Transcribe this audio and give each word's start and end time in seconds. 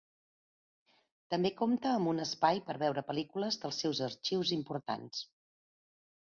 També 1.33 1.51
compta 1.59 1.91
amb 1.97 2.11
un 2.13 2.23
espai 2.25 2.63
per 2.71 2.77
veure 2.85 3.05
pel·lícules 3.11 3.61
dels 3.67 3.85
seus 3.85 4.03
arxius 4.09 4.57
importants. 4.59 5.25